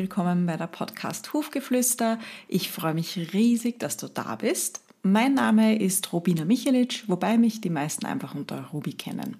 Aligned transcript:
willkommen 0.00 0.46
bei 0.46 0.56
der 0.56 0.66
Podcast 0.66 1.34
Hufgeflüster. 1.34 2.18
Ich 2.48 2.70
freue 2.70 2.94
mich 2.94 3.34
riesig, 3.34 3.78
dass 3.78 3.98
du 3.98 4.08
da 4.08 4.36
bist. 4.36 4.80
Mein 5.02 5.34
Name 5.34 5.78
ist 5.78 6.14
Robina 6.14 6.46
Michelic, 6.46 7.04
wobei 7.06 7.36
mich 7.36 7.60
die 7.60 7.68
meisten 7.68 8.06
einfach 8.06 8.34
unter 8.34 8.68
Ruby 8.72 8.94
kennen. 8.94 9.36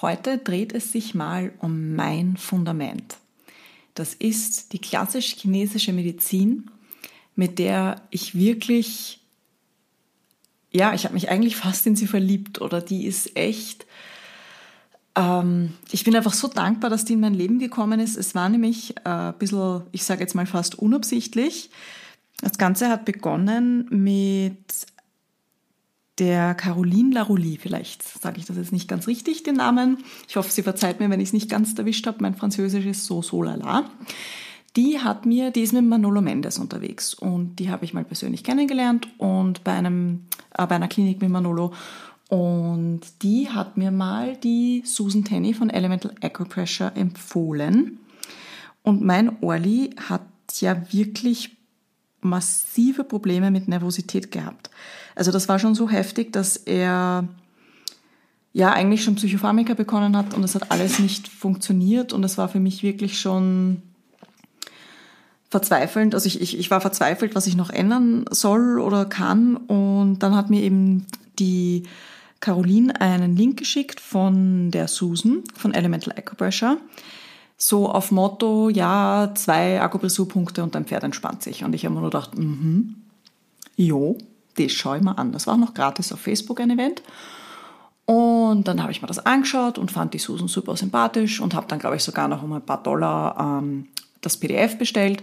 Heute 0.00 0.38
dreht 0.38 0.72
es 0.72 0.90
sich 0.90 1.14
mal 1.14 1.52
um 1.58 1.94
mein 1.94 2.38
Fundament. 2.38 3.18
Das 3.92 4.14
ist 4.14 4.72
die 4.72 4.78
klassisch 4.78 5.34
chinesische 5.34 5.92
Medizin, 5.92 6.70
mit 7.34 7.58
der 7.58 8.00
ich 8.08 8.34
wirklich, 8.36 9.20
ja, 10.72 10.94
ich 10.94 11.04
habe 11.04 11.12
mich 11.12 11.28
eigentlich 11.28 11.56
fast 11.56 11.86
in 11.86 11.94
sie 11.94 12.06
verliebt 12.06 12.62
oder 12.62 12.80
die 12.80 13.04
ist 13.04 13.36
echt 13.36 13.84
ich 15.92 16.04
bin 16.04 16.14
einfach 16.14 16.34
so 16.34 16.46
dankbar, 16.46 16.90
dass 16.90 17.06
die 17.06 17.14
in 17.14 17.20
mein 17.20 17.32
Leben 17.32 17.58
gekommen 17.58 18.00
ist. 18.00 18.16
Es 18.16 18.34
war 18.34 18.50
nämlich 18.50 18.94
äh, 18.98 19.08
ein 19.08 19.34
bisschen, 19.38 19.82
ich 19.92 20.04
sage 20.04 20.20
jetzt 20.20 20.34
mal 20.34 20.44
fast 20.44 20.78
unabsichtlich. 20.78 21.70
Das 22.42 22.58
Ganze 22.58 22.90
hat 22.90 23.06
begonnen 23.06 23.86
mit 23.88 24.86
der 26.18 26.54
Caroline 26.54 27.14
Laroulie, 27.14 27.58
vielleicht 27.58 28.02
sage 28.02 28.38
ich 28.38 28.46
das 28.46 28.56
jetzt 28.56 28.72
nicht 28.72 28.88
ganz 28.88 29.06
richtig, 29.06 29.42
den 29.42 29.56
Namen. 29.56 29.98
Ich 30.28 30.36
hoffe, 30.36 30.50
sie 30.50 30.62
verzeiht 30.62 31.00
mir, 31.00 31.10
wenn 31.10 31.20
ich 31.20 31.28
es 31.28 31.32
nicht 31.32 31.50
ganz 31.50 31.78
erwischt 31.78 32.06
habe. 32.06 32.18
Mein 32.20 32.34
Französisch 32.34 32.86
ist 32.86 33.04
so, 33.04 33.22
so 33.22 33.42
lala. 33.42 33.90
Die 34.76 34.98
hat 34.98 35.24
mir, 35.24 35.50
die 35.50 35.62
ist 35.62 35.72
mit 35.72 35.84
Manolo 35.84 36.20
Mendes 36.20 36.58
unterwegs 36.58 37.14
und 37.14 37.56
die 37.56 37.70
habe 37.70 37.86
ich 37.86 37.94
mal 37.94 38.04
persönlich 38.04 38.44
kennengelernt 38.44 39.08
und 39.16 39.64
bei 39.64 39.72
einem, 39.72 40.26
äh, 40.56 40.66
bei 40.66 40.74
einer 40.74 40.88
Klinik 40.88 41.22
mit 41.22 41.30
Manolo 41.30 41.72
und 42.28 43.00
die 43.22 43.48
hat 43.50 43.76
mir 43.76 43.90
mal 43.90 44.36
die 44.36 44.82
Susan 44.84 45.24
Tenney 45.24 45.54
von 45.54 45.70
Elemental 45.70 46.12
Acupressure 46.20 46.92
empfohlen. 46.96 47.98
Und 48.82 49.02
mein 49.02 49.42
Orli 49.42 49.90
hat 50.08 50.22
ja 50.60 50.92
wirklich 50.92 51.56
massive 52.20 53.04
Probleme 53.04 53.50
mit 53.50 53.68
Nervosität 53.68 54.32
gehabt. 54.32 54.70
Also 55.14 55.30
das 55.30 55.48
war 55.48 55.58
schon 55.58 55.74
so 55.74 55.88
heftig, 55.88 56.32
dass 56.32 56.56
er 56.56 57.28
ja 58.52 58.72
eigentlich 58.72 59.04
schon 59.04 59.16
Psychopharmaka 59.16 59.74
bekommen 59.74 60.16
hat 60.16 60.34
und 60.34 60.42
es 60.42 60.54
hat 60.54 60.70
alles 60.72 60.98
nicht 60.98 61.28
funktioniert 61.28 62.12
und 62.12 62.24
es 62.24 62.38
war 62.38 62.48
für 62.48 62.58
mich 62.58 62.82
wirklich 62.82 63.20
schon 63.20 63.82
verzweifelnd. 65.50 66.14
Also 66.14 66.26
ich, 66.26 66.40
ich, 66.40 66.58
ich 66.58 66.70
war 66.70 66.80
verzweifelt, 66.80 67.34
was 67.34 67.46
ich 67.46 67.54
noch 67.54 67.70
ändern 67.70 68.24
soll 68.30 68.80
oder 68.80 69.04
kann 69.04 69.56
und 69.56 70.20
dann 70.20 70.34
hat 70.34 70.50
mir 70.50 70.62
eben 70.62 71.06
die 71.38 71.84
Caroline 72.40 73.00
einen 73.00 73.36
Link 73.36 73.58
geschickt 73.58 74.00
von 74.00 74.70
der 74.70 74.88
Susan 74.88 75.42
von 75.54 75.74
Elemental 75.74 76.14
Acupressure. 76.16 76.78
So 77.56 77.90
auf 77.90 78.10
Motto, 78.10 78.68
ja, 78.68 79.32
zwei 79.34 79.80
Akupressurpunkte 79.80 80.62
und 80.62 80.74
dein 80.74 80.84
Pferd 80.84 81.04
entspannt 81.04 81.42
sich. 81.42 81.64
Und 81.64 81.74
ich 81.74 81.84
habe 81.84 81.94
mir 81.94 82.02
nur 82.02 82.10
gedacht, 82.10 82.36
mhm, 82.36 82.96
jo, 83.76 84.18
das 84.56 84.72
schaue 84.72 84.98
ich 84.98 85.02
mal 85.02 85.12
an. 85.12 85.32
Das 85.32 85.46
war 85.46 85.56
noch 85.56 85.72
gratis 85.72 86.12
auf 86.12 86.20
Facebook 86.20 86.60
ein 86.60 86.70
Event. 86.70 87.02
Und 88.04 88.68
dann 88.68 88.82
habe 88.82 88.92
ich 88.92 89.02
mir 89.02 89.08
das 89.08 89.24
angeschaut 89.24 89.78
und 89.78 89.90
fand 89.90 90.14
die 90.14 90.18
Susan 90.18 90.48
super 90.48 90.76
sympathisch 90.76 91.40
und 91.40 91.54
habe 91.54 91.66
dann, 91.66 91.78
glaube 91.78 91.96
ich, 91.96 92.04
sogar 92.04 92.28
noch 92.28 92.42
um 92.42 92.52
ein 92.52 92.62
paar 92.62 92.82
Dollar 92.82 93.60
ähm, 93.60 93.88
das 94.20 94.36
PDF 94.36 94.78
bestellt. 94.78 95.22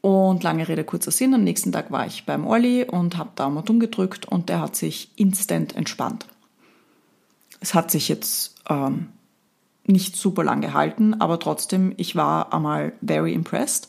Und 0.00 0.42
lange 0.42 0.68
Rede, 0.68 0.84
kurzer 0.84 1.10
Sinn, 1.10 1.34
am 1.34 1.44
nächsten 1.44 1.72
Tag 1.72 1.90
war 1.90 2.06
ich 2.06 2.24
beim 2.24 2.46
Olli 2.46 2.84
und 2.84 3.16
habe 3.16 3.30
Daumen 3.36 3.64
dumm 3.64 3.80
gedrückt 3.80 4.26
und 4.26 4.48
der 4.48 4.60
hat 4.60 4.76
sich 4.76 5.10
instant 5.16 5.74
entspannt. 5.76 6.26
Es 7.64 7.72
hat 7.72 7.90
sich 7.90 8.10
jetzt 8.10 8.56
ähm, 8.68 9.08
nicht 9.86 10.16
super 10.16 10.44
lang 10.44 10.60
gehalten, 10.60 11.14
aber 11.14 11.38
trotzdem, 11.40 11.94
ich 11.96 12.14
war 12.14 12.52
einmal 12.52 12.92
very 13.00 13.32
impressed 13.32 13.88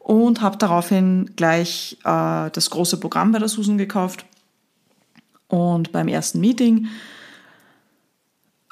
und 0.00 0.40
habe 0.40 0.56
daraufhin 0.56 1.30
gleich 1.36 1.98
äh, 2.02 2.50
das 2.50 2.70
große 2.70 2.98
Programm 2.98 3.30
bei 3.30 3.38
der 3.38 3.46
Susan 3.46 3.78
gekauft. 3.78 4.24
Und 5.46 5.92
beim 5.92 6.08
ersten 6.08 6.40
Meeting 6.40 6.88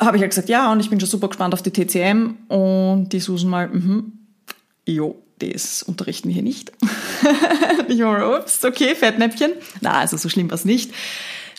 habe 0.01 0.17
ich 0.17 0.23
halt 0.23 0.33
gesagt, 0.33 0.49
ja, 0.49 0.73
und 0.73 0.81
ich 0.81 0.91
bin 0.91 0.99
schon 0.99 1.09
super 1.09 1.29
gespannt 1.29 1.55
auf 1.55 1.63
die 1.63 1.71
TCM. 1.71 2.37
Und 2.49 3.11
die 3.13 3.21
Susan 3.21 3.51
mal, 3.51 3.69
mhm, 3.69 4.15
jo, 4.85 5.23
das 5.39 5.85
unterrichten 5.85 6.27
wir 6.27 6.35
hier 6.35 6.43
nicht. 6.43 6.73
ich 7.89 8.01
war, 8.01 8.37
ups, 8.37 8.65
okay, 8.65 8.97
Fettnäpfchen. 8.97 9.53
Na, 9.81 9.93
also 10.01 10.17
so 10.17 10.29
schlimm 10.29 10.51
war 10.51 10.57
es 10.57 10.65
nicht. 10.65 10.93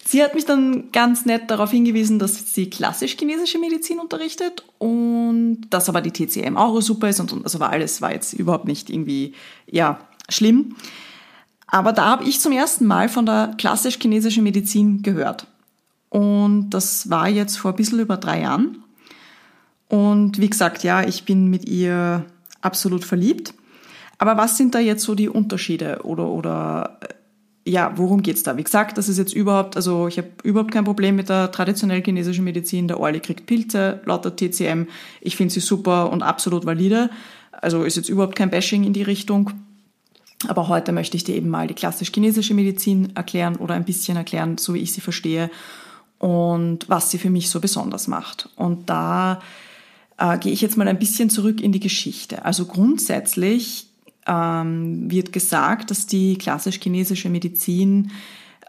Sie 0.04 0.24
hat 0.24 0.34
mich 0.34 0.46
dann 0.46 0.92
ganz 0.92 1.26
nett 1.26 1.50
darauf 1.52 1.72
hingewiesen, 1.72 2.20
dass 2.20 2.54
sie 2.54 2.70
klassisch-chinesische 2.70 3.60
Medizin 3.60 4.00
unterrichtet 4.00 4.64
und 4.80 5.62
dass 5.70 5.90
aber 5.90 6.02
die 6.02 6.12
TCM 6.12 6.58
auch 6.58 6.82
super 6.82 7.10
ist 7.10 7.20
und, 7.20 7.32
und 7.34 7.44
also 7.44 7.60
war 7.60 7.70
alles 7.70 8.02
war 8.02 8.12
jetzt 8.12 8.34
überhaupt 8.34 8.66
nicht 8.66 8.90
irgendwie 8.90 9.34
ja 9.70 10.00
schlimm. 10.28 10.76
Aber 11.68 11.94
da 11.94 12.06
habe 12.06 12.26
ich 12.26 12.42
zum 12.42 12.52
ersten 12.52 12.86
Mal 12.86 13.10
von 13.10 13.26
der 13.26 13.54
klassisch-chinesischen 13.58 14.44
Medizin 14.44 15.04
gehört. 15.04 15.48
Und 16.10 16.72
das 16.72 17.10
war 17.10 17.30
jetzt 17.30 17.58
vor 17.58 17.72
ein 17.72 17.78
bisschen 17.78 18.00
über 18.00 18.18
drei 18.18 18.42
Jahren. 18.42 18.84
Und 19.88 20.40
wie 20.40 20.50
gesagt, 20.50 20.84
ja, 20.84 21.04
ich 21.04 21.24
bin 21.24 21.48
mit 21.48 21.70
ihr 21.70 22.26
absolut 22.60 23.06
verliebt. 23.06 23.54
Aber 24.18 24.36
was 24.38 24.58
sind 24.58 24.76
da 24.76 24.80
jetzt 24.80 25.04
so 25.04 25.16
die 25.16 25.30
Unterschiede 25.30 26.02
oder, 26.04 26.28
oder 26.28 27.00
ja, 27.66 27.94
worum 27.96 28.24
geht's 28.24 28.44
da? 28.44 28.58
Wie 28.58 28.64
gesagt, 28.64 28.98
das 28.98 29.08
ist 29.08 29.18
jetzt 29.18 29.34
überhaupt, 29.34 29.76
also 29.76 30.08
ich 30.08 30.18
habe 30.18 30.30
überhaupt 30.44 30.72
kein 30.72 30.84
Problem 30.84 31.16
mit 31.16 31.30
der 31.30 31.52
traditionell 31.52 32.04
chinesischen 32.04 32.44
Medizin. 32.44 32.88
Der 32.88 33.00
Orli 33.00 33.20
kriegt 33.20 33.46
Pilze, 33.46 34.02
lauter 34.06 34.36
TCM. 34.36 34.88
Ich 35.22 35.36
finde 35.36 35.54
sie 35.54 35.60
super 35.60 36.12
und 36.12 36.24
absolut 36.24 36.66
valide. 36.66 37.12
Also 37.52 37.84
ist 37.84 37.98
jetzt 37.98 38.10
überhaupt 38.10 38.36
kein 38.36 38.50
Bashing 38.50 38.84
in 38.84 38.94
die 38.94 39.04
Richtung. 39.04 39.52
Aber 40.48 40.68
heute 40.70 40.92
möchte 40.92 41.18
ich 41.18 41.24
dir 41.24 41.36
eben 41.36 41.50
mal 41.50 41.68
die 41.68 41.76
klassisch 41.76 42.12
chinesische 42.12 42.56
Medizin 42.56 43.16
erklären 43.16 43.58
oder 43.58 43.76
ein 43.76 43.86
bisschen 43.86 44.18
erklären, 44.18 44.58
so 44.58 44.74
wie 44.74 44.80
ich 44.80 44.92
sie 44.92 45.02
verstehe 45.02 45.52
und 46.18 46.90
was 46.90 47.12
sie 47.12 47.20
für 47.20 47.30
mich 47.30 47.52
so 47.52 47.60
besonders 47.60 48.08
macht. 48.08 48.50
Und 48.56 48.90
da 48.90 49.40
äh, 50.18 50.40
gehe 50.40 50.52
ich 50.52 50.62
jetzt 50.62 50.78
mal 50.78 50.88
ein 50.88 50.98
bisschen 50.98 51.30
zurück 51.30 51.62
in 51.62 51.72
die 51.72 51.80
Geschichte. 51.80 52.44
Also 52.44 52.66
grundsätzlich 52.66 53.91
ähm, 54.31 55.12
wird 55.12 55.34
gesagt, 55.34 55.92
dass 55.92 56.08
die 56.08 56.38
klassisch-chinesische 56.38 57.30
Medizin 57.30 58.12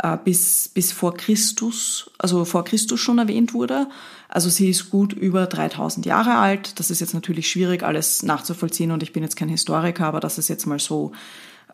äh, 0.02 0.16
bis, 0.22 0.68
bis 0.68 0.90
vor 0.90 1.14
Christus, 1.14 2.10
also 2.18 2.44
vor 2.44 2.64
Christus 2.64 2.98
schon 2.98 3.18
erwähnt 3.18 3.54
wurde. 3.54 3.88
Also 4.28 4.48
sie 4.48 4.70
ist 4.70 4.90
gut 4.90 5.12
über 5.12 5.46
3000 5.46 6.04
Jahre 6.04 6.36
alt. 6.36 6.80
Das 6.80 6.90
ist 6.90 7.00
jetzt 7.00 7.14
natürlich 7.14 7.48
schwierig, 7.48 7.84
alles 7.84 8.22
nachzuvollziehen 8.22 8.90
und 8.90 9.02
ich 9.02 9.12
bin 9.12 9.22
jetzt 9.22 9.36
kein 9.36 9.48
Historiker, 9.48 10.06
aber 10.06 10.20
das 10.20 10.38
ist 10.38 10.48
jetzt 10.48 10.66
mal 10.66 10.80
so 10.80 11.12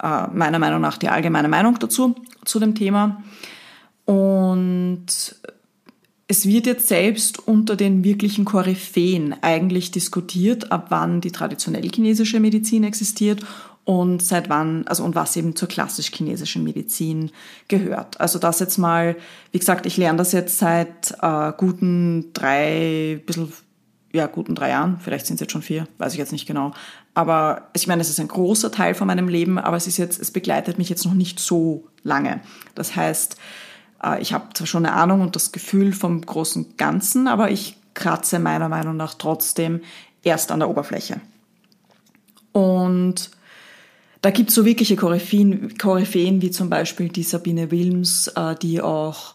äh, 0.03 0.27
meiner 0.33 0.59
Meinung 0.59 0.81
nach 0.81 0.99
die 0.99 1.09
allgemeine 1.09 1.49
Meinung 1.49 1.79
dazu, 1.79 2.15
zu 2.45 2.59
dem 2.59 2.75
Thema. 2.75 3.23
Und 4.05 5.07
es 6.31 6.47
wird 6.47 6.67
jetzt 6.67 6.89
selbst 6.89 7.49
unter 7.49 7.75
den 7.75 8.05
wirklichen 8.05 8.45
Koryphäen 8.45 9.35
eigentlich 9.41 9.93
diskutiert, 9.93 10.73
ab 10.73 10.87
wann 10.91 11.23
die 11.23 11.33
traditionell 11.33 11.89
chinesische 11.91 12.39
Medizin 12.39 12.85
existiert 12.85 13.45
und 13.89 14.21
seit 14.23 14.51
wann, 14.51 14.87
also 14.87 15.03
und 15.03 15.15
was 15.15 15.35
eben 15.35 15.57
zur 15.57 15.67
klassisch-chinesischen 15.67 16.63
Medizin 16.63 17.31
gehört. 17.69 18.21
Also 18.21 18.39
das 18.39 18.61
jetzt 18.61 18.77
mal, 18.77 19.17
wie 19.51 19.59
gesagt, 19.59 19.87
ich 19.87 19.97
lerne 19.97 20.19
das 20.19 20.33
jetzt 20.33 20.59
seit 20.59 21.17
äh, 21.23 21.53
guten 21.57 22.31
drei, 22.35 23.23
bisschen, 23.25 23.51
ja, 24.13 24.27
guten 24.27 24.55
drei 24.55 24.69
Jahren, 24.69 25.01
vielleicht 25.01 25.25
sind 25.25 25.37
es 25.37 25.41
jetzt 25.41 25.53
schon 25.53 25.63
vier, 25.63 25.89
weiß 25.97 26.13
ich 26.13 26.19
jetzt 26.19 26.33
nicht 26.33 26.45
genau. 26.45 26.75
Aber 27.15 27.71
ich 27.73 27.87
meine, 27.87 28.03
es 28.03 28.11
ist 28.11 28.21
ein 28.21 28.29
großer 28.29 28.71
Teil 28.71 28.93
von 28.93 29.07
meinem 29.07 29.27
Leben, 29.27 29.59
aber 29.59 29.79
es 29.79 29.87
ist 29.87 29.97
jetzt, 29.97 30.21
es 30.21 30.33
begleitet 30.33 30.77
mich 30.77 30.91
jetzt 30.91 31.07
noch 31.07 31.15
nicht 31.15 31.41
so 31.41 31.89
lange. 32.03 32.43
Das 32.75 32.95
heißt, 32.95 33.39
äh, 34.05 34.21
ich 34.21 34.35
habe 34.35 34.53
zwar 34.53 34.67
schon 34.67 34.85
eine 34.85 34.97
Ahnung 34.97 35.23
und 35.23 35.35
das 35.35 35.51
Gefühl 35.51 35.95
vom 35.95 36.21
großen 36.21 36.77
Ganzen, 36.77 37.27
aber 37.27 37.51
ich 37.51 37.79
kratze 37.95 38.39
meiner 38.39 38.69
Meinung 38.69 38.99
nach 38.99 39.15
trotzdem 39.15 39.81
erst 40.23 40.53
an 40.53 40.59
der 40.59 40.69
Oberfläche. 40.69 41.23
Und 42.53 43.31
da 44.21 44.31
gibt's 44.31 44.55
so 44.55 44.65
wirkliche 44.65 44.97
Koryphäen, 44.97 45.77
Koryphäen 45.79 46.43
wie 46.43 46.51
zum 46.51 46.69
Beispiel 46.71 47.09
die 47.09 47.23
Sabine 47.23 47.71
Wilms, 47.71 48.29
äh, 48.29 48.57
die 48.57 48.81
auch 48.81 49.35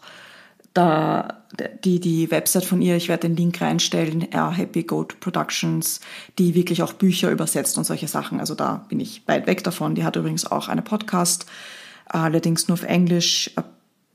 da 0.74 1.44
die 1.84 2.00
die 2.00 2.30
Website 2.30 2.64
von 2.64 2.82
ihr, 2.82 2.96
ich 2.96 3.08
werde 3.08 3.28
den 3.28 3.36
Link 3.36 3.60
reinstellen, 3.60 4.26
ja, 4.32 4.50
Happy 4.50 4.82
Goat 4.82 5.20
Productions, 5.20 6.00
die 6.38 6.54
wirklich 6.54 6.82
auch 6.82 6.92
Bücher 6.92 7.30
übersetzt 7.30 7.78
und 7.78 7.84
solche 7.84 8.08
Sachen. 8.08 8.40
Also 8.40 8.56
da 8.56 8.84
bin 8.88 8.98
ich 8.98 9.22
weit 9.26 9.46
weg 9.46 9.62
davon. 9.62 9.94
Die 9.94 10.04
hat 10.04 10.16
übrigens 10.16 10.50
auch 10.50 10.68
eine 10.68 10.82
Podcast, 10.82 11.46
allerdings 12.06 12.66
nur 12.66 12.74
auf 12.74 12.82
Englisch, 12.82 13.52
A 13.54 13.64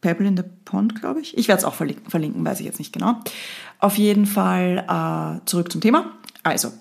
Pebble 0.01 0.27
in 0.27 0.37
the 0.37 0.43
Pond, 0.65 0.99
glaube 0.99 1.21
ich. 1.21 1.37
Ich 1.37 1.47
werde 1.47 1.59
es 1.59 1.65
auch 1.65 1.75
verlinken, 1.75 2.45
weiß 2.45 2.59
ich 2.59 2.65
jetzt 2.65 2.79
nicht 2.79 2.93
genau. 2.93 3.15
Auf 3.79 3.97
jeden 3.97 4.25
Fall 4.25 4.85
äh, 4.87 5.45
zurück 5.45 5.71
zum 5.71 5.81
Thema. 5.81 6.11
Also, 6.43 6.71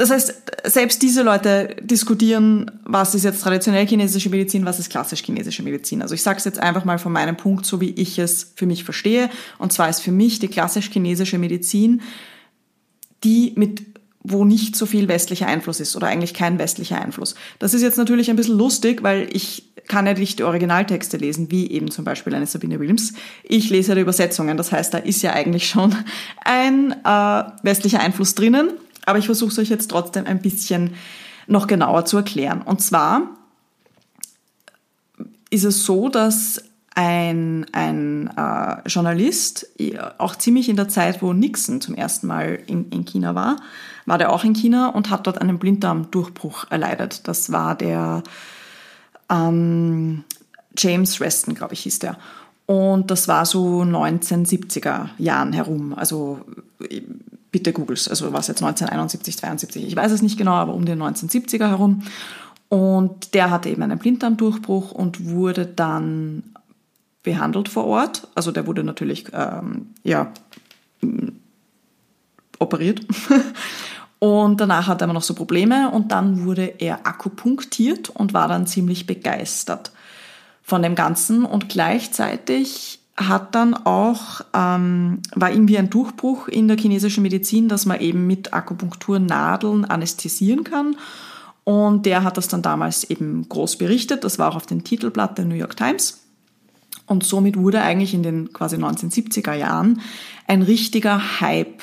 das 0.00 0.08
heißt, 0.08 0.34
selbst 0.64 1.02
diese 1.02 1.22
Leute 1.22 1.76
diskutieren, 1.82 2.70
was 2.84 3.14
ist 3.14 3.24
jetzt 3.24 3.42
traditionell 3.42 3.86
chinesische 3.86 4.30
Medizin, 4.30 4.64
was 4.64 4.78
ist 4.78 4.88
klassisch 4.88 5.22
chinesische 5.22 5.62
Medizin. 5.62 6.00
Also 6.00 6.14
ich 6.14 6.22
sage 6.22 6.38
es 6.38 6.46
jetzt 6.46 6.58
einfach 6.58 6.86
mal 6.86 6.98
von 6.98 7.12
meinem 7.12 7.36
Punkt, 7.36 7.66
so 7.66 7.82
wie 7.82 7.90
ich 7.90 8.18
es 8.18 8.52
für 8.56 8.64
mich 8.64 8.82
verstehe. 8.82 9.28
Und 9.58 9.74
zwar 9.74 9.90
ist 9.90 10.00
für 10.00 10.10
mich 10.10 10.38
die 10.38 10.48
klassisch 10.48 10.88
chinesische 10.90 11.36
Medizin 11.36 12.00
die 13.22 13.52
mit 13.56 13.82
wo 14.22 14.44
nicht 14.44 14.76
so 14.76 14.84
viel 14.84 15.08
westlicher 15.08 15.46
Einfluss 15.46 15.80
ist 15.80 15.96
oder 15.96 16.06
eigentlich 16.06 16.34
kein 16.34 16.58
westlicher 16.58 17.00
Einfluss. 17.00 17.34
Das 17.58 17.72
ist 17.72 17.80
jetzt 17.80 17.96
natürlich 17.96 18.28
ein 18.28 18.36
bisschen 18.36 18.58
lustig, 18.58 19.02
weil 19.02 19.28
ich 19.32 19.72
kann 19.88 20.06
ja 20.06 20.12
nicht 20.12 20.38
die 20.38 20.44
Originaltexte 20.44 21.16
lesen, 21.16 21.50
wie 21.50 21.70
eben 21.70 21.90
zum 21.90 22.04
Beispiel 22.04 22.34
eine 22.34 22.46
Sabine 22.46 22.78
Williams. 22.78 23.14
Ich 23.42 23.70
lese 23.70 23.90
ja 23.90 23.94
die 23.94 24.02
Übersetzungen, 24.02 24.58
das 24.58 24.72
heißt, 24.72 24.92
da 24.92 24.98
ist 24.98 25.22
ja 25.22 25.32
eigentlich 25.32 25.68
schon 25.68 25.94
ein 26.44 26.92
äh, 27.02 27.42
westlicher 27.62 28.00
Einfluss 28.00 28.34
drinnen, 28.34 28.70
aber 29.06 29.18
ich 29.18 29.26
versuche 29.26 29.50
es 29.50 29.58
euch 29.58 29.68
jetzt 29.68 29.90
trotzdem 29.90 30.26
ein 30.26 30.40
bisschen 30.40 30.94
noch 31.46 31.66
genauer 31.66 32.04
zu 32.04 32.16
erklären. 32.18 32.62
Und 32.62 32.80
zwar 32.80 33.22
ist 35.50 35.64
es 35.64 35.84
so, 35.84 36.08
dass 36.08 36.62
ein, 36.94 37.66
ein 37.72 38.30
äh, 38.36 38.88
Journalist, 38.88 39.66
auch 40.18 40.36
ziemlich 40.36 40.68
in 40.68 40.76
der 40.76 40.88
Zeit, 40.88 41.22
wo 41.22 41.32
Nixon 41.32 41.80
zum 41.80 41.94
ersten 41.94 42.26
Mal 42.26 42.60
in, 42.66 42.88
in 42.90 43.04
China 43.04 43.34
war, 43.34 43.56
war 44.06 44.18
der 44.18 44.32
auch 44.32 44.44
in 44.44 44.54
China 44.54 44.88
und 44.88 45.10
hat 45.10 45.26
dort 45.26 45.40
einen 45.40 45.58
Blinddarmdurchbruch 45.58 46.70
erleidet. 46.70 47.26
Das 47.28 47.52
war 47.52 47.74
der 47.74 48.22
ähm, 49.30 50.24
James 50.76 51.20
Reston, 51.20 51.54
glaube 51.54 51.74
ich, 51.74 51.80
hieß 51.80 52.00
der. 52.00 52.18
Und 52.66 53.10
das 53.10 53.28
war 53.28 53.46
so 53.46 53.82
1970er 53.82 55.08
Jahren 55.18 55.52
herum. 55.52 55.94
Also 55.94 56.40
bitte 57.50 57.72
googles. 57.72 58.08
Also 58.08 58.32
was 58.32 58.48
jetzt 58.48 58.62
1971, 58.62 59.38
72, 59.38 59.86
ich 59.86 59.96
weiß 59.96 60.12
es 60.12 60.22
nicht 60.22 60.38
genau, 60.38 60.52
aber 60.52 60.74
um 60.74 60.84
den 60.84 61.02
1970er 61.02 61.68
herum. 61.68 62.02
Und 62.68 63.34
der 63.34 63.50
hatte 63.50 63.68
eben 63.68 63.82
einen 63.82 63.98
Blinddarmdurchbruch 63.98 64.92
und 64.92 65.26
wurde 65.26 65.66
dann 65.66 66.44
behandelt 67.22 67.68
vor 67.68 67.86
Ort. 67.86 68.28
Also 68.34 68.52
der 68.52 68.66
wurde 68.66 68.84
natürlich 68.84 69.26
ähm, 69.32 69.88
ja, 70.04 70.32
operiert. 72.58 73.00
Und 74.20 74.60
danach 74.60 74.86
hatte 74.86 75.06
er 75.06 75.12
noch 75.14 75.22
so 75.22 75.34
Probleme 75.34 75.90
und 75.90 76.12
dann 76.12 76.44
wurde 76.44 76.74
er 76.78 77.06
akupunktiert 77.06 78.10
und 78.10 78.34
war 78.34 78.48
dann 78.48 78.66
ziemlich 78.66 79.06
begeistert 79.06 79.92
von 80.62 80.82
dem 80.82 80.94
Ganzen. 80.94 81.46
Und 81.46 81.70
gleichzeitig 81.70 82.99
hat 83.28 83.54
dann 83.54 83.74
auch, 83.74 84.40
ähm, 84.54 85.20
war 85.34 85.50
irgendwie 85.50 85.78
ein 85.78 85.90
Durchbruch 85.90 86.48
in 86.48 86.68
der 86.68 86.78
chinesischen 86.78 87.22
Medizin, 87.22 87.68
dass 87.68 87.86
man 87.86 88.00
eben 88.00 88.26
mit 88.26 88.52
Akupunkturnadeln 88.54 89.84
anästhesieren 89.84 90.64
kann. 90.64 90.96
Und 91.64 92.06
der 92.06 92.24
hat 92.24 92.36
das 92.36 92.48
dann 92.48 92.62
damals 92.62 93.04
eben 93.04 93.48
groß 93.48 93.76
berichtet. 93.76 94.24
Das 94.24 94.38
war 94.38 94.50
auch 94.50 94.56
auf 94.56 94.66
dem 94.66 94.84
Titelblatt 94.84 95.38
der 95.38 95.44
New 95.44 95.54
York 95.54 95.76
Times. 95.76 96.20
Und 97.06 97.24
somit 97.24 97.56
wurde 97.56 97.82
eigentlich 97.82 98.14
in 98.14 98.22
den 98.22 98.52
quasi 98.52 98.76
1970er 98.76 99.54
Jahren 99.54 100.00
ein 100.46 100.62
richtiger 100.62 101.40
Hype 101.40 101.82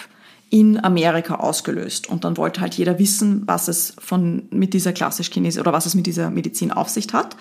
in 0.50 0.83
Amerika 0.83 1.36
ausgelöst. 1.36 2.10
Und 2.10 2.24
dann 2.24 2.38
wollte 2.38 2.62
halt 2.62 2.75
jeder 2.75 2.98
wissen, 3.00 3.44
was 3.45 3.68
es 3.68 3.94
von, 4.00 4.48
mit 4.51 4.74
dieser 4.74 4.94
klassisch 4.94 5.30
Chinesisch 5.30 5.60
oder 5.60 5.74
was 5.74 5.86
es 5.86 5.95
mit 5.95 6.07
dieser 6.07 6.31
Medizin 6.31 6.72
auf 6.72 6.90
sich 6.90 7.07
hat. 7.13 7.36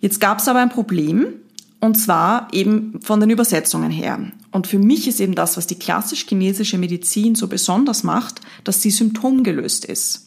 Jetzt 0.00 0.20
gab 0.20 0.38
es 0.38 0.48
aber 0.48 0.60
ein 0.60 0.68
Problem, 0.68 1.34
und 1.80 1.96
zwar 1.96 2.48
eben 2.52 3.00
von 3.02 3.20
den 3.20 3.30
Übersetzungen 3.30 3.90
her. 3.90 4.18
Und 4.52 4.66
für 4.66 4.78
mich 4.78 5.08
ist 5.08 5.20
eben 5.20 5.34
das, 5.34 5.56
was 5.56 5.66
die 5.66 5.78
klassisch 5.78 6.26
chinesische 6.26 6.78
Medizin 6.78 7.34
so 7.34 7.48
besonders 7.48 8.02
macht, 8.02 8.40
dass 8.64 8.82
sie 8.82 8.90
symptomgelöst 8.90 9.84
ist. 9.84 10.26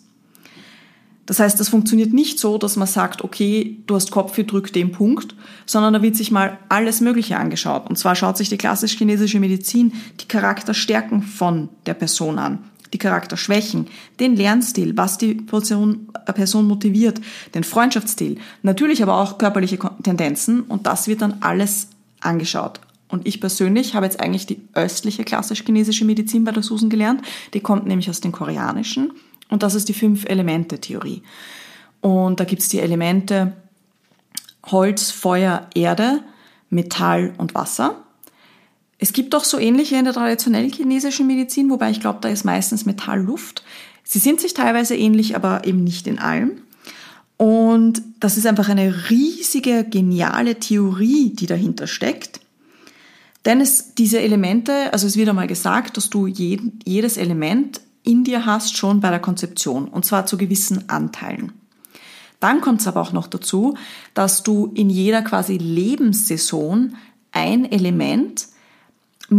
Das 1.25 1.39
heißt, 1.39 1.57
das 1.59 1.69
funktioniert 1.69 2.11
nicht 2.11 2.37
so, 2.37 2.57
dass 2.57 2.75
man 2.75 2.87
sagt, 2.87 3.23
okay, 3.23 3.77
du 3.87 3.95
hast 3.95 4.11
Kopfweh, 4.11 4.43
drück 4.43 4.73
den 4.73 4.91
Punkt, 4.91 5.35
sondern 5.65 5.93
da 5.93 6.01
wird 6.01 6.17
sich 6.17 6.31
mal 6.31 6.57
alles 6.67 6.99
Mögliche 6.99 7.37
angeschaut. 7.37 7.89
Und 7.89 7.97
zwar 7.97 8.15
schaut 8.15 8.35
sich 8.37 8.49
die 8.49 8.57
klassisch 8.57 8.97
chinesische 8.97 9.39
Medizin 9.39 9.93
die 10.19 10.27
Charakterstärken 10.27 11.21
von 11.21 11.69
der 11.85 11.93
Person 11.93 12.39
an, 12.39 12.59
die 12.93 12.97
Charakterschwächen, 12.97 13.87
den 14.19 14.35
Lernstil, 14.35 14.95
was 14.95 15.17
die 15.17 15.35
Person, 15.35 16.07
äh, 16.25 16.33
Person 16.33 16.67
motiviert, 16.67 17.19
den 17.53 17.63
Freundschaftsstil, 17.63 18.37
natürlich 18.61 19.03
aber 19.03 19.19
auch 19.19 19.37
körperliche 19.37 19.79
Tendenzen 20.03 20.61
und 20.61 20.87
das 20.87 21.07
wird 21.07 21.21
dann 21.21 21.37
alles 21.41 21.89
angeschaut. 22.21 22.79
Und 23.09 23.27
ich 23.27 23.41
persönlich 23.41 23.93
habe 23.93 24.05
jetzt 24.05 24.19
eigentlich 24.19 24.47
die 24.47 24.61
östliche 24.73 25.23
klassisch 25.23 25.63
chinesische 25.63 26.05
Medizin 26.05 26.45
bei 26.45 26.51
der 26.51 26.63
Susan 26.63 26.89
gelernt. 26.89 27.21
Die 27.53 27.59
kommt 27.59 27.85
nämlich 27.85 28.09
aus 28.09 28.21
dem 28.21 28.31
Koreanischen 28.31 29.11
und 29.49 29.61
das 29.61 29.75
ist 29.75 29.87
die 29.87 29.93
Fünf-Elemente-Theorie. 29.93 31.21
Und 32.01 32.39
da 32.39 32.43
gibt 32.43 32.63
es 32.63 32.69
die 32.69 32.79
Elemente 32.79 33.53
Holz, 34.65 35.11
Feuer, 35.11 35.67
Erde, 35.75 36.23
Metall 36.69 37.33
und 37.37 37.53
Wasser. 37.53 38.03
Es 39.03 39.11
gibt 39.11 39.35
auch 39.35 39.43
so 39.43 39.59
ähnliche 39.59 39.97
in 39.97 40.05
der 40.05 40.13
traditionellen 40.13 40.71
chinesischen 40.71 41.27
Medizin, 41.27 41.69
wobei 41.69 41.91
ich 41.91 41.99
glaube, 41.99 42.19
da 42.21 42.29
ist 42.29 42.45
meistens 42.45 42.85
Metall, 42.85 43.21
Luft. 43.21 43.61
Sie 44.05 44.17
sind 44.17 44.39
sich 44.39 44.53
teilweise 44.53 44.95
ähnlich, 44.95 45.35
aber 45.35 45.67
eben 45.67 45.83
nicht 45.83 46.07
in 46.07 46.19
allem. 46.19 46.61
Und 47.35 48.01
das 48.21 48.37
ist 48.37 48.47
einfach 48.47 48.69
eine 48.69 49.09
riesige, 49.09 49.83
geniale 49.83 50.57
Theorie, 50.57 51.31
die 51.31 51.47
dahinter 51.47 51.85
steckt. 51.85 52.39
Denn 53.43 53.59
es, 53.59 53.93
diese 53.93 54.21
Elemente, 54.21 54.93
also 54.93 55.05
es 55.05 55.17
wird 55.17 55.27
einmal 55.27 55.47
gesagt, 55.47 55.97
dass 55.97 56.09
du 56.09 56.25
jedes 56.25 57.17
Element 57.17 57.81
in 58.03 58.23
dir 58.23 58.45
hast 58.45 58.77
schon 58.77 59.01
bei 59.01 59.09
der 59.09 59.19
Konzeption 59.19 59.89
und 59.89 60.05
zwar 60.05 60.27
zu 60.27 60.37
gewissen 60.37 60.87
Anteilen. 60.87 61.51
Dann 62.39 62.61
kommt 62.61 62.79
es 62.79 62.87
aber 62.87 63.01
auch 63.01 63.11
noch 63.11 63.27
dazu, 63.27 63.75
dass 64.13 64.43
du 64.43 64.71
in 64.73 64.89
jeder 64.89 65.23
quasi 65.23 65.57
Lebenssaison 65.57 66.95
ein 67.33 67.69
Element 67.69 68.52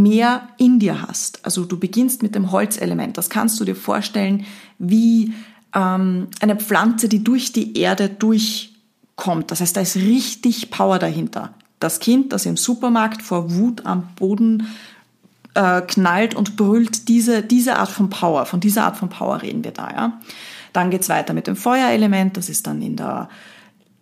mehr 0.02 0.49
in 0.58 0.79
dir 0.79 1.02
hast. 1.02 1.44
Also 1.44 1.64
du 1.64 1.79
beginnst 1.79 2.23
mit 2.23 2.35
dem 2.35 2.52
Holzelement. 2.52 3.17
Das 3.17 3.31
kannst 3.31 3.58
du 3.61 3.64
dir 3.64 3.76
vorstellen 3.76 4.44
wie 4.79 5.32
ähm, 5.75 6.29
eine 6.41 6.56
Pflanze, 6.56 7.08
die 7.08 7.25
durch 7.25 7.52
die 7.52 7.79
Erde 7.79 8.08
durchkommt. 8.08 9.50
Das 9.50 9.61
heißt, 9.61 9.76
da 9.76 9.81
ist 9.81 9.96
richtig 9.96 10.70
Power 10.70 10.99
dahinter. 10.99 11.55
Das 11.81 12.00
Kind, 12.00 12.32
das 12.32 12.46
im 12.46 12.56
Supermarkt 12.56 13.23
vor 13.23 13.55
Wut 13.55 13.85
am 13.85 14.08
Boden 14.17 14.69
äh, 15.55 15.82
knallt 15.82 16.35
und 16.35 16.56
brüllt, 16.56 17.08
diese, 17.08 17.43
diese 17.43 17.76
Art 17.76 17.90
von 17.90 18.11
Power, 18.11 18.47
von 18.47 18.61
dieser 18.61 18.85
Art 18.85 18.97
von 18.97 19.08
Power 19.08 19.43
reden 19.43 19.64
wir 19.64 19.73
da. 19.73 19.90
Ja? 19.90 20.20
Dann 20.73 20.90
geht's 20.90 21.08
weiter 21.08 21.35
mit 21.35 21.47
dem 21.47 21.56
Feuerelement, 21.56 22.37
das 22.37 22.49
ist 22.49 22.67
dann 22.67 22.82
in 22.82 22.97
der 22.97 23.29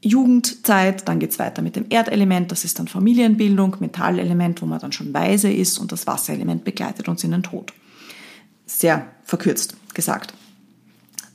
Jugendzeit, 0.03 1.07
dann 1.07 1.21
geht's 1.21 1.39
weiter 1.39 1.63
mit 1.63 1.77
dem 1.77 1.87
Erdelement, 1.89 2.51
das 2.51 2.65
ist 2.65 2.79
dann 2.79 2.89
Familienbildung, 2.89 3.77
Metallelement, 3.79 4.61
wo 4.61 4.67
man 4.67 4.81
dann 4.81 4.93
schon 4.93 5.15
weise 5.15 5.51
ist 5.51 5.79
und 5.79 5.93
das 5.93 6.07
Wasserelement 6.07 6.65
begleitet 6.65 7.09
uns 7.09 7.23
in 7.23 7.31
den 7.31 7.45
Tod. 7.45 7.73
Sehr 8.67 9.07
verkürzt 9.25 9.77
gesagt. 9.95 10.35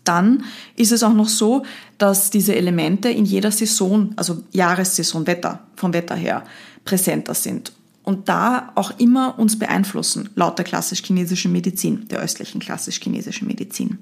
Dann 0.04 0.44
ist 0.76 0.92
es 0.92 1.04
auch 1.04 1.14
noch 1.14 1.30
so, 1.30 1.64
dass 1.98 2.30
diese 2.30 2.56
Elemente 2.56 3.10
in 3.10 3.26
jeder 3.26 3.52
Saison, 3.52 4.14
also 4.16 4.44
Jahressaison, 4.52 5.28
Wetter, 5.28 5.66
vom 5.76 5.94
Wetter 5.94 6.16
her, 6.16 6.44
präsenter 6.84 7.34
sind 7.34 7.72
und 8.04 8.30
da 8.30 8.72
auch 8.76 8.98
immer 9.00 9.38
uns 9.40 9.60
beeinflussen, 9.60 10.30
laut 10.36 10.58
der 10.58 10.66
klassisch-chinesischen 10.66 11.52
Medizin, 11.52 12.08
der 12.08 12.20
östlichen 12.20 12.60
klassisch-chinesischen 12.60 13.48
Medizin. 13.48 13.98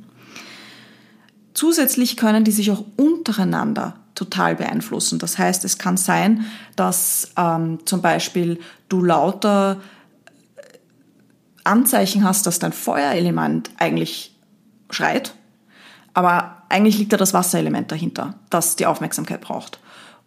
Zusätzlich 1.55 2.17
können 2.17 2.43
die 2.43 2.51
sich 2.51 2.69
auch 2.69 2.83
untereinander 2.97 3.95
total 4.15 4.55
beeinflussen. 4.55 5.19
Das 5.19 5.37
heißt, 5.37 5.65
es 5.65 5.77
kann 5.77 5.97
sein, 5.97 6.45
dass 6.75 7.31
ähm, 7.37 7.79
zum 7.85 8.01
Beispiel 8.01 8.59
du 8.89 9.03
lauter 9.03 9.81
Anzeichen 11.63 12.23
hast, 12.23 12.47
dass 12.47 12.59
dein 12.59 12.73
Feuerelement 12.73 13.71
eigentlich 13.77 14.35
schreit, 14.89 15.33
aber 16.13 16.63
eigentlich 16.69 16.97
liegt 16.97 17.11
da 17.13 17.17
das 17.17 17.33
Wasserelement 17.33 17.91
dahinter, 17.91 18.35
das 18.49 18.75
die 18.75 18.85
Aufmerksamkeit 18.85 19.41
braucht. 19.41 19.79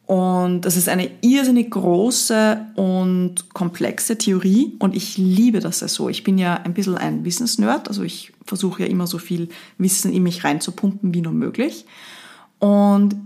Und 0.05 0.63
das 0.63 0.77
ist 0.77 0.89
eine 0.89 1.11
irrsinnig 1.21 1.71
große 1.71 2.65
und 2.77 3.53
komplexe 3.53 4.17
Theorie 4.17 4.75
und 4.79 4.97
ich 4.97 5.19
liebe 5.19 5.61
das 5.61 5.81
ja 5.81 5.89
so. 5.89 6.09
Ich 6.09 6.25
bin 6.25 6.39
ja 6.39 6.55
ein 6.55 6.73
bisschen 6.73 6.97
ein 6.97 7.27
Wissensnerd, 7.27 7.89
also 7.89 8.03
ich 8.03 8.33
versuche 8.47 8.85
ja 8.85 8.89
immer 8.89 9.07
so 9.07 9.19
viel 9.19 9.51
Wissen 9.77 10.11
in 10.13 10.23
mich 10.23 10.45
reinzupumpen 10.45 11.13
wie 11.13 11.21
nur 11.21 11.35
möglich. 11.35 11.85
Und 12.59 13.17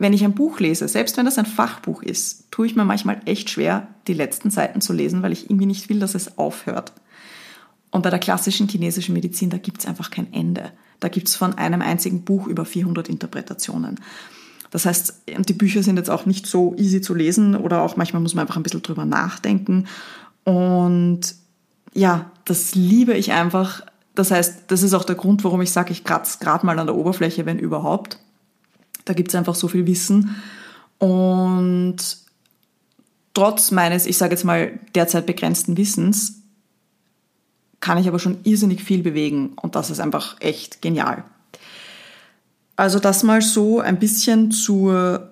wenn 0.00 0.14
ich 0.14 0.24
ein 0.24 0.34
Buch 0.34 0.60
lese, 0.60 0.88
selbst 0.88 1.18
wenn 1.18 1.26
das 1.26 1.36
ein 1.36 1.44
Fachbuch 1.44 2.02
ist, 2.02 2.50
tue 2.50 2.66
ich 2.66 2.74
mir 2.74 2.86
manchmal 2.86 3.20
echt 3.26 3.50
schwer, 3.50 3.88
die 4.06 4.14
letzten 4.14 4.50
Seiten 4.50 4.80
zu 4.80 4.94
lesen, 4.94 5.22
weil 5.22 5.32
ich 5.32 5.50
irgendwie 5.50 5.66
nicht 5.66 5.90
will, 5.90 6.00
dass 6.00 6.14
es 6.14 6.38
aufhört. 6.38 6.92
Und 7.90 8.02
bei 8.02 8.08
der 8.08 8.18
klassischen 8.18 8.66
chinesischen 8.66 9.12
Medizin, 9.12 9.50
da 9.50 9.58
gibt 9.58 9.80
es 9.80 9.86
einfach 9.86 10.10
kein 10.10 10.32
Ende. 10.32 10.72
Da 11.00 11.08
gibt 11.08 11.28
es 11.28 11.36
von 11.36 11.58
einem 11.58 11.82
einzigen 11.82 12.22
Buch 12.22 12.46
über 12.46 12.64
400 12.64 13.10
Interpretationen. 13.10 14.00
Das 14.70 14.86
heißt, 14.86 15.22
die 15.46 15.52
Bücher 15.52 15.82
sind 15.82 15.98
jetzt 15.98 16.10
auch 16.10 16.24
nicht 16.24 16.46
so 16.46 16.74
easy 16.78 17.02
zu 17.02 17.14
lesen 17.14 17.54
oder 17.54 17.82
auch 17.82 17.96
manchmal 17.96 18.22
muss 18.22 18.34
man 18.34 18.42
einfach 18.42 18.56
ein 18.56 18.62
bisschen 18.62 18.82
drüber 18.82 19.04
nachdenken. 19.04 19.86
Und 20.44 21.34
ja, 21.92 22.30
das 22.46 22.74
liebe 22.74 23.12
ich 23.12 23.32
einfach. 23.32 23.82
Das 24.14 24.30
heißt, 24.30 24.64
das 24.68 24.82
ist 24.82 24.94
auch 24.94 25.04
der 25.04 25.16
Grund, 25.16 25.44
warum 25.44 25.60
ich 25.60 25.72
sage, 25.72 25.92
ich 25.92 26.04
kratze 26.04 26.38
gerade 26.38 26.64
mal 26.64 26.78
an 26.78 26.86
der 26.86 26.96
Oberfläche, 26.96 27.44
wenn 27.44 27.58
überhaupt. 27.58 28.18
Da 29.04 29.14
gibt 29.14 29.30
es 29.30 29.34
einfach 29.34 29.54
so 29.54 29.68
viel 29.68 29.86
Wissen. 29.86 30.36
Und 30.98 31.96
trotz 33.34 33.70
meines, 33.70 34.06
ich 34.06 34.16
sage 34.16 34.32
jetzt 34.32 34.44
mal, 34.44 34.78
derzeit 34.94 35.26
begrenzten 35.26 35.76
Wissens, 35.76 36.42
kann 37.80 37.98
ich 37.98 38.08
aber 38.08 38.18
schon 38.18 38.38
irrsinnig 38.44 38.82
viel 38.82 39.02
bewegen 39.02 39.54
und 39.60 39.74
das 39.74 39.90
ist 39.90 40.00
einfach 40.00 40.36
echt 40.40 40.82
genial. 40.82 41.24
Also 42.76 42.98
das 42.98 43.22
mal 43.22 43.40
so 43.42 43.80
ein 43.80 43.98
bisschen 43.98 44.50
zur 44.52 45.30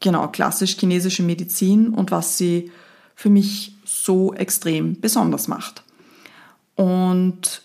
genau 0.00 0.28
klassisch 0.28 0.76
chinesischen 0.76 1.26
Medizin 1.26 1.88
und 1.88 2.10
was 2.10 2.38
sie 2.38 2.70
für 3.14 3.30
mich 3.30 3.74
so 3.84 4.32
extrem 4.34 5.00
besonders 5.00 5.48
macht. 5.48 5.82
Und 6.76 7.62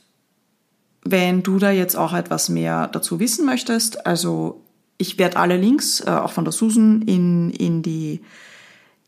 wenn 1.04 1.44
du 1.44 1.60
da 1.60 1.70
jetzt 1.70 1.96
auch 1.96 2.14
etwas 2.14 2.50
mehr 2.50 2.88
dazu 2.88 3.20
wissen 3.20 3.46
möchtest, 3.46 4.08
also 4.08 4.63
ich 5.04 5.20
werde 5.20 5.36
alle 5.36 5.58
Links, 5.58 6.00
äh, 6.00 6.10
auch 6.10 6.32
von 6.32 6.46
der 6.46 6.54
Susan, 6.54 7.02
in, 7.02 7.50
in, 7.50 7.82
die, 7.82 8.22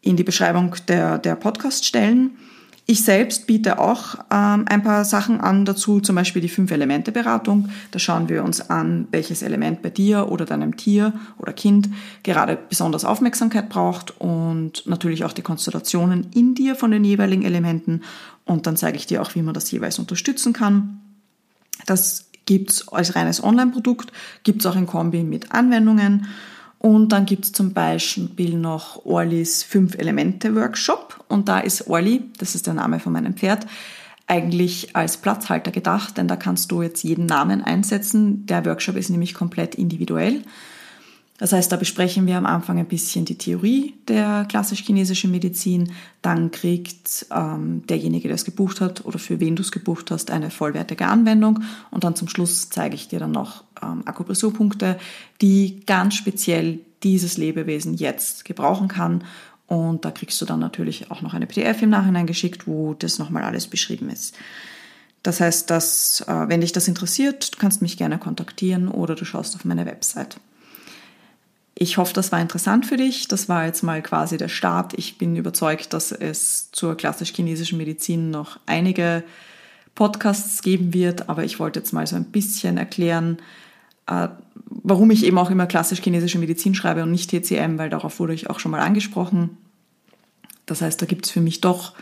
in 0.01 0.17
die 0.17 0.25
Beschreibung 0.25 0.75
der, 0.89 1.17
der 1.19 1.35
Podcast 1.35 1.85
stellen. 1.85 2.31
Ich 2.85 3.03
selbst 3.03 3.47
biete 3.47 3.79
auch 3.79 4.15
ähm, 4.29 4.65
ein 4.67 4.83
paar 4.83 5.05
Sachen 5.05 5.39
an 5.39 5.63
dazu, 5.63 6.01
zum 6.01 6.17
Beispiel 6.17 6.41
die 6.41 6.49
Fünf-Elemente-Beratung. 6.49 7.69
Da 7.91 7.97
schauen 7.97 8.27
wir 8.27 8.43
uns 8.43 8.69
an, 8.69 9.07
welches 9.09 9.41
Element 9.41 9.81
bei 9.81 9.89
dir 9.89 10.29
oder 10.29 10.45
deinem 10.45 10.75
Tier 10.75 11.13
oder 11.37 11.53
Kind 11.53 11.89
gerade 12.23 12.59
besonders 12.69 13.05
Aufmerksamkeit 13.05 13.69
braucht 13.69 14.19
und 14.19 14.85
natürlich 14.85 15.23
auch 15.23 15.33
die 15.33 15.43
Konstellationen 15.43 16.27
in 16.35 16.55
dir 16.55 16.75
von 16.75 16.91
den 16.91 17.05
jeweiligen 17.05 17.43
Elementen. 17.43 18.03
Und 18.43 18.67
dann 18.67 18.75
zeige 18.75 18.97
ich 18.97 19.07
dir 19.07 19.21
auch, 19.21 19.33
wie 19.33 19.41
man 19.41 19.53
das 19.53 19.71
jeweils 19.71 19.97
unterstützen 19.97 20.51
kann. 20.51 20.99
Das 21.85 22.25
gibt's 22.45 22.87
als 22.87 23.15
reines 23.15 23.43
Online-Produkt, 23.43 24.11
gibt's 24.43 24.65
auch 24.65 24.75
in 24.75 24.85
Kombi 24.87 25.23
mit 25.23 25.51
Anwendungen. 25.51 26.27
Und 26.79 27.09
dann 27.09 27.25
gibt's 27.25 27.51
zum 27.51 27.73
Beispiel 27.73 28.57
noch 28.57 29.05
Orlis 29.05 29.63
Fünf-Elemente-Workshop. 29.63 31.25
Und 31.27 31.47
da 31.47 31.59
ist 31.59 31.87
Orli, 31.87 32.29
das 32.37 32.53
ist 32.53 32.67
der 32.67 32.75
Name 32.75 32.99
von 32.99 33.13
meinem 33.13 33.33
Pferd, 33.33 33.65
eigentlich 34.27 34.95
als 34.95 35.17
Platzhalter 35.17 35.71
gedacht, 35.71 36.17
denn 36.17 36.27
da 36.27 36.35
kannst 36.35 36.71
du 36.71 36.81
jetzt 36.81 37.03
jeden 37.03 37.25
Namen 37.25 37.63
einsetzen. 37.63 38.45
Der 38.45 38.65
Workshop 38.65 38.95
ist 38.97 39.09
nämlich 39.09 39.33
komplett 39.33 39.75
individuell. 39.75 40.43
Das 41.37 41.51
heißt, 41.51 41.69
da 41.69 41.75
besprechen 41.75 42.27
wir 42.27 42.37
am 42.37 42.45
Anfang 42.45 42.79
ein 42.79 42.87
bisschen 42.87 43.25
die 43.25 43.37
Theorie 43.37 43.93
der 44.07 44.45
klassisch-chinesischen 44.47 45.31
Medizin. 45.31 45.91
Dann 46.21 46.49
kriegt 46.49 47.25
ähm, 47.29 47.85
derjenige, 47.87 48.29
der 48.29 48.35
es 48.35 48.45
gebucht 48.45 48.79
hat 48.79 49.03
oder 49.03 49.19
für 49.19 49.41
wen 49.41 49.57
du 49.57 49.61
es 49.61 49.73
gebucht 49.73 50.11
hast, 50.11 50.31
eine 50.31 50.49
vollwertige 50.49 51.07
Anwendung. 51.07 51.61
Und 51.91 52.05
dann 52.05 52.15
zum 52.15 52.29
Schluss 52.29 52.69
zeige 52.69 52.95
ich 52.95 53.09
dir 53.09 53.19
dann 53.19 53.31
noch 53.31 53.65
ähm, 53.83 54.03
Akupressurpunkte, 54.05 54.97
die 55.41 55.81
ganz 55.85 56.15
speziell 56.15 56.79
dieses 57.03 57.35
Lebewesen 57.35 57.95
jetzt 57.95 58.45
gebrauchen 58.45 58.87
kann. 58.87 59.25
Und 59.67 60.05
da 60.05 60.11
kriegst 60.11 60.39
du 60.41 60.45
dann 60.45 60.61
natürlich 60.61 61.11
auch 61.11 61.21
noch 61.21 61.33
eine 61.33 61.47
PDF 61.47 61.81
im 61.81 61.89
Nachhinein 61.89 62.27
geschickt, 62.27 62.65
wo 62.65 62.93
das 62.93 63.19
nochmal 63.19 63.43
alles 63.43 63.67
beschrieben 63.67 64.09
ist. 64.09 64.35
Das 65.21 65.41
heißt, 65.41 65.69
dass, 65.69 66.21
äh, 66.27 66.47
wenn 66.47 66.61
dich 66.61 66.71
das 66.71 66.87
interessiert, 66.87 67.55
du 67.55 67.57
kannst 67.57 67.81
mich 67.81 67.97
gerne 67.97 68.19
kontaktieren 68.19 68.87
oder 68.87 69.15
du 69.15 69.25
schaust 69.25 69.55
auf 69.55 69.65
meine 69.65 69.85
Website. 69.85 70.37
Ich 71.77 71.97
hoffe, 71.97 72.13
das 72.13 72.31
war 72.31 72.39
interessant 72.39 72.85
für 72.85 72.95
dich. 72.95 73.27
Das 73.27 73.49
war 73.49 73.65
jetzt 73.65 73.83
mal 73.83 74.01
quasi 74.01 74.37
der 74.37 74.47
Start. 74.47 74.93
Ich 74.93 75.17
bin 75.17 75.35
überzeugt, 75.35 75.91
dass 75.91 76.13
es 76.13 76.71
zur 76.71 76.95
klassisch-chinesischen 76.95 77.77
Medizin 77.77 78.31
noch 78.31 78.59
einige 78.65 79.23
Podcasts 79.93 80.61
geben 80.61 80.93
wird, 80.93 81.27
aber 81.27 81.43
ich 81.43 81.59
wollte 81.59 81.79
jetzt 81.79 81.91
mal 81.91 82.07
so 82.07 82.15
ein 82.15 82.25
bisschen 82.25 82.77
erklären, 82.77 83.39
äh, 84.07 84.29
warum 84.69 85.11
ich 85.11 85.25
eben 85.25 85.37
auch 85.37 85.49
immer 85.49 85.67
klassisch-chinesische 85.67 86.39
Medizin 86.39 86.75
schreibe 86.75 87.03
und 87.03 87.11
nicht 87.11 87.29
TCM, 87.29 87.77
weil 87.77 87.89
darauf 87.89 88.19
wurde 88.19 88.33
ich 88.33 88.49
auch 88.49 88.59
schon 88.59 88.71
mal 88.71 88.81
angesprochen. 88.81 89.57
Das 90.65 90.81
heißt, 90.81 91.01
da 91.01 91.05
gibt 91.05 91.25
es 91.25 91.31
für 91.31 91.41
mich 91.41 91.59
doch 91.59 91.93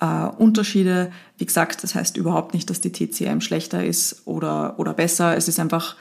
äh, 0.00 0.26
Unterschiede. 0.38 1.12
Wie 1.38 1.46
gesagt, 1.46 1.84
das 1.84 1.94
heißt 1.94 2.16
überhaupt 2.16 2.54
nicht, 2.54 2.70
dass 2.70 2.80
die 2.80 2.92
TCM 2.92 3.40
schlechter 3.40 3.84
ist 3.84 4.22
oder, 4.26 4.78
oder 4.78 4.94
besser. 4.94 5.36
Es 5.36 5.46
ist 5.46 5.60
einfach, 5.60 5.96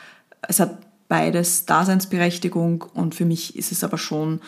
es 0.47 0.59
hat 0.59 0.77
beides 1.07 1.65
Daseinsberechtigung 1.65 2.83
und 2.93 3.15
für 3.15 3.25
mich 3.25 3.55
ist 3.55 3.71
es 3.71 3.83
aber 3.83 3.97
schon 3.97 4.41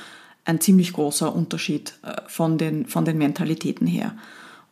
ein 0.45 0.61
ziemlich 0.61 0.93
großer 0.93 1.35
Unterschied 1.35 1.93
äh, 2.03 2.21
von 2.27 2.57
den, 2.57 2.85
von 2.85 3.05
den 3.05 3.17
Mentalitäten 3.17 3.85
her. 3.85 4.15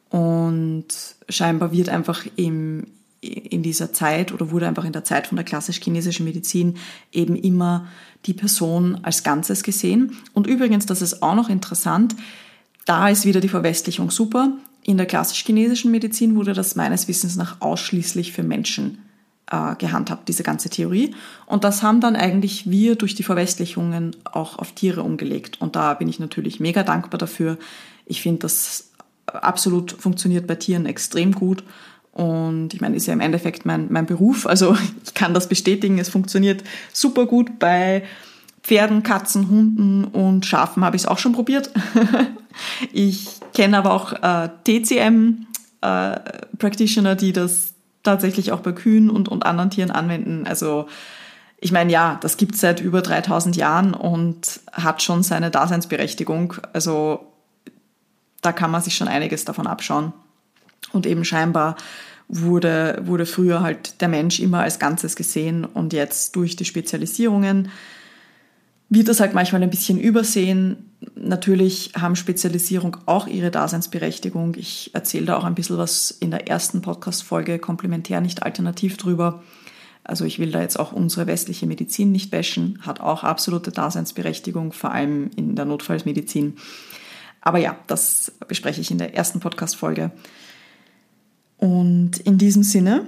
Und 0.10 0.88
scheinbar 1.27 1.72
wird 1.72 1.89
einfach 1.89 2.25
im, 2.38 2.88
in 3.22 3.62
dieser 3.62 3.92
Zeit 3.92 4.32
oder 4.32 4.51
wurde 4.51 4.68
einfach 4.68 4.86
in 4.86 4.94
der 4.94 5.04
Zeit 5.04 5.27
von 5.27 5.36
der 5.36 5.46
klassisch-chinesischen 5.46 6.24
Medizin 6.24 6.77
eben 7.12 7.36
immer 7.36 7.88
die 8.25 8.34
Person 8.34 9.00
als 9.04 9.24
Ganzes 9.24 9.63
gesehen. 9.63 10.15
Und 10.34 10.48
übrigens, 10.48 10.86
das 10.86 11.01
ist 11.01 11.22
auch 11.22 11.36
noch 11.36 11.50
interessant, 11.50 12.15
da 12.86 13.10
ist 13.10 13.25
wieder 13.25 13.42
die 13.42 13.50
Verwestlichung 13.50 14.12
super. 14.12 14.54
In 14.84 14.98
der 14.98 15.08
klassisch-chinesischen 15.08 15.92
Medizin 15.92 16.36
wurde 16.36 16.54
das 16.54 16.75
meines 16.75 17.08
Wissens 17.08 17.36
nach 17.36 17.60
ausschließlich 17.60 18.32
für 18.32 18.44
Menschen 18.44 19.00
äh, 19.52 19.75
gehandhabt, 19.75 20.28
diese 20.28 20.44
ganze 20.44 20.70
Theorie. 20.70 21.16
Und 21.46 21.64
das 21.64 21.84
haben 21.84 22.02
dann 22.02 22.16
eigentlich 22.16 22.70
wir 22.70 22.96
durch 22.96 23.16
die 23.16 23.24
Verwestlichungen 23.24 24.16
auch 24.24 24.58
auf 24.58 24.72
Tiere 24.72 25.04
umgelegt. 25.04 25.62
Und 25.62 25.75
da 25.75 25.94
bin 25.94 26.08
ich 26.08 26.20
natürlich 26.20 26.60
mega 26.60 26.84
dankbar 26.84 27.18
dafür. 27.18 27.58
Ich 28.06 28.22
finde, 28.22 28.40
das 28.40 28.90
absolut 29.25 29.92
funktioniert 29.92 30.48
bei 30.48 30.56
Tieren 30.56 30.86
extrem 30.86 31.32
gut. 31.34 31.64
Und 32.12 32.74
ich 32.74 32.82
meine, 32.82 32.96
ist 32.96 33.08
ja 33.08 33.14
im 33.14 33.20
Endeffekt 33.20 33.66
mein, 33.66 33.88
mein 33.92 34.06
Beruf. 34.06 34.48
Also 34.48 34.75
ich 35.04 35.14
kann 35.14 35.34
das 35.34 35.50
bestätigen. 35.50 36.00
Es 36.00 36.10
funktioniert 36.10 36.64
super 36.94 37.25
gut 37.25 37.60
bei 37.60 38.04
Pferden, 38.64 39.04
Katzen, 39.04 39.48
Hunden 39.48 40.06
und 40.06 40.46
Schafen 40.46 40.84
habe 40.84 40.96
ich 40.96 41.04
es 41.04 41.08
auch 41.08 41.20
schon 41.20 41.34
probiert. 41.34 41.70
ich 42.94 43.28
kenne 43.54 43.78
aber 43.78 43.94
auch 43.94 44.14
äh, 44.14 44.50
TCM 44.64 45.46
äh, 45.82 47.16
die 47.16 47.32
das 47.32 47.75
tatsächlich 48.05 48.51
auch 48.51 48.62
bei 48.62 48.71
Kühen 48.71 49.09
und, 49.09 49.27
und 49.27 49.45
anderen 49.45 49.69
Tieren 49.69 49.91
anwenden. 49.91 50.47
Also 50.47 50.88
ich 51.57 51.71
meine, 51.71 51.91
ja, 51.91 52.17
das 52.21 52.38
gibt 52.38 52.55
es 52.55 52.62
seit 52.62 52.79
über 52.79 53.01
3000 53.01 53.55
Jahren 53.55 53.93
und 53.93 54.59
hat 54.71 55.01
schon 55.01 55.24
seine 55.24 55.51
Daseinsberechtigung. 55.51 56.55
Also 56.74 57.31
da 58.41 58.51
kann 58.51 58.71
man 58.71 58.81
sich 58.81 58.95
schon 58.95 59.07
einiges 59.07 59.45
davon 59.45 59.67
abschauen. 59.67 60.13
Und 60.91 61.05
eben 61.05 61.25
scheinbar 61.25 61.75
wurde, 62.27 63.01
wurde 63.03 63.25
früher 63.25 63.62
halt 63.62 64.01
der 64.01 64.07
Mensch 64.07 64.39
immer 64.39 64.62
als 64.62 64.79
Ganzes 64.79 65.15
gesehen 65.15 65.65
und 65.65 65.93
jetzt 65.93 66.35
durch 66.35 66.55
die 66.55 66.65
Spezialisierungen 66.65 67.69
wird 68.89 69.08
das 69.08 69.20
halt 69.20 69.34
manchmal 69.34 69.63
ein 69.63 69.70
bisschen 69.70 70.00
übersehen. 70.00 70.92
Natürlich 71.15 71.92
haben 71.98 72.15
Spezialisierung 72.15 72.98
auch 73.06 73.27
ihre 73.27 73.51
Daseinsberechtigung. 73.51 74.56
Ich 74.56 74.92
erzähle 74.94 75.25
da 75.25 75.38
auch 75.38 75.44
ein 75.44 75.56
bisschen 75.56 75.77
was 75.77 76.12
in 76.12 76.32
der 76.32 76.48
ersten 76.48 76.82
Podcast-Folge 76.82 77.60
komplementär, 77.60 78.22
nicht 78.22 78.44
alternativ 78.44 78.98
drüber. 78.98 79.44
Also 80.04 80.24
ich 80.24 80.38
will 80.38 80.51
da 80.51 80.62
jetzt 80.62 80.80
auch 80.80 80.92
unsere 80.92 81.25
westliche 81.25 81.65
Medizin 81.65 82.12
nicht 82.12 82.30
bashen, 82.30 82.80
hat 82.82 83.00
auch 83.00 83.24
absolute 83.24 83.72
Daseinsberechtigung, 83.72 84.72
vor 84.72 84.92
allem 84.92 85.32
in 85.36 85.56
der 85.56 85.65
Notfallsmedizin. 85.65 86.58
Aber 87.42 87.58
ja, 87.58 87.77
das 87.88 88.32
bespreche 88.48 88.82
ich 88.82 88.92
in 88.92 89.00
der 89.00 89.15
ersten 89.15 89.39
Podcast-Folge. 89.39 90.12
Und 91.58 92.18
in 92.20 92.38
diesem 92.38 92.62
Sinne 92.62 93.08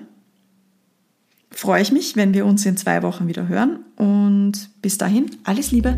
freue 1.52 1.82
ich 1.82 1.92
mich, 1.92 2.16
wenn 2.16 2.34
wir 2.34 2.46
uns 2.46 2.66
in 2.66 2.78
zwei 2.78 3.04
Wochen 3.04 3.28
wieder 3.28 3.48
hören. 3.48 3.80
Und 3.96 4.70
bis 4.82 4.98
dahin, 4.98 5.32
alles 5.44 5.72
Liebe. 5.72 5.98